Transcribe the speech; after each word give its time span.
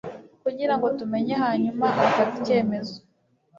Kugirango 0.43 0.87
tumenye 0.99 1.33
hanyuma 1.43 1.87
afata 2.05 2.35
icyemezo 2.39 2.97